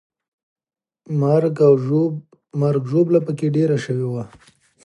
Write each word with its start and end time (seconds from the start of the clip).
مرګ 1.19 1.55
او 1.67 1.73
ژوبله 2.89 3.19
به 3.21 3.25
پکې 3.25 3.47
ډېره 3.55 3.77
سوې 3.85 4.07
وه. 4.11 4.23